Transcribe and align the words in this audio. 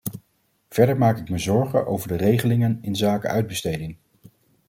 Verder 0.69 0.97
maak 0.97 1.17
ik 1.17 1.29
me 1.29 1.37
zorgen 1.37 1.87
over 1.87 2.07
de 2.07 2.15
regelingen 2.15 2.77
inzake 2.81 3.27
uitbesteding. 3.27 3.97